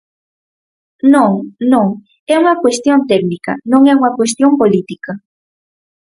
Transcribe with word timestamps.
Non, 1.13 1.31
non, 1.71 1.87
é 2.33 2.35
unha 2.41 2.59
cuestión 2.63 2.99
técnica, 3.11 3.53
non 3.71 3.81
é 3.91 3.93
unha 3.99 4.15
cuestión 4.19 4.51
política. 4.61 5.11